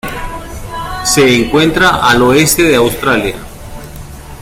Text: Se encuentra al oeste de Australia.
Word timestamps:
Se 1.03 1.31
encuentra 1.43 2.03
al 2.09 2.23
oeste 2.23 2.63
de 2.63 2.75
Australia. 2.75 3.35